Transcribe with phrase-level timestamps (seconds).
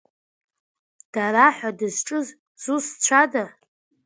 [1.13, 2.27] Дара ҳәа дызҿыз
[2.61, 3.45] зусҭцәада?